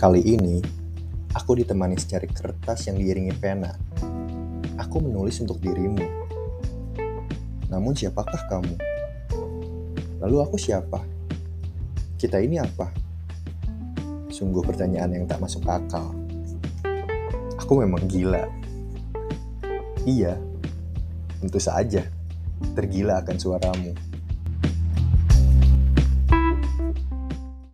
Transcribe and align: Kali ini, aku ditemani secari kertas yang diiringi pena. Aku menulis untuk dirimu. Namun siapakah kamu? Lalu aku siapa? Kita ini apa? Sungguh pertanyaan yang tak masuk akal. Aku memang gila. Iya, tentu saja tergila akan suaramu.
Kali 0.00 0.24
ini, 0.24 0.56
aku 1.36 1.60
ditemani 1.60 1.92
secari 2.00 2.24
kertas 2.24 2.88
yang 2.88 2.96
diiringi 2.96 3.36
pena. 3.36 3.68
Aku 4.80 4.96
menulis 4.96 5.36
untuk 5.44 5.60
dirimu. 5.60 6.00
Namun 7.68 7.92
siapakah 7.92 8.48
kamu? 8.48 8.80
Lalu 10.24 10.36
aku 10.40 10.56
siapa? 10.56 11.04
Kita 12.16 12.40
ini 12.40 12.56
apa? 12.56 12.88
Sungguh 14.32 14.64
pertanyaan 14.64 15.20
yang 15.20 15.28
tak 15.28 15.36
masuk 15.36 15.68
akal. 15.68 16.16
Aku 17.60 17.84
memang 17.84 18.00
gila. 18.08 18.48
Iya, 20.08 20.40
tentu 21.44 21.60
saja 21.60 22.08
tergila 22.72 23.20
akan 23.20 23.36
suaramu. 23.36 23.92